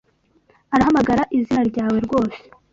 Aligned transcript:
Arahamagara 0.73 1.23
izina 1.37 1.61
ryawe 1.69 1.97
rwose 2.05 2.39